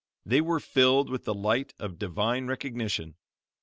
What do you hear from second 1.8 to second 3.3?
Divine recognition.